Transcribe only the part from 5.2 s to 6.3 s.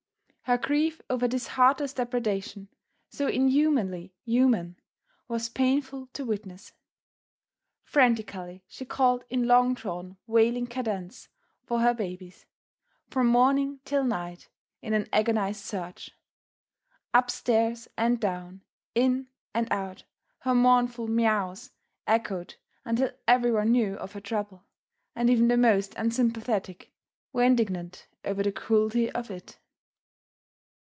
was painful to